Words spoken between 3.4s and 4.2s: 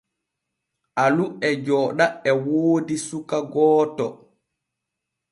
gooto.